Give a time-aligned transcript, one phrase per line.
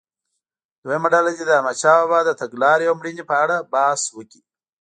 [0.83, 4.41] دویمه ډله دې د احمدشاه بابا د تګلارې او مړینې په اړه بحث وکړي.